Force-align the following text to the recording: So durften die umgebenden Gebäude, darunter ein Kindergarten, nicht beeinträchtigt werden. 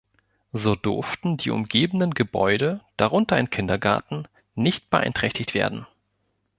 So 0.51 0.73
durften 0.75 1.37
die 1.37 1.51
umgebenden 1.51 2.15
Gebäude, 2.15 2.81
darunter 2.97 3.35
ein 3.35 3.51
Kindergarten, 3.51 4.27
nicht 4.55 4.89
beeinträchtigt 4.89 5.53
werden. 5.53 5.85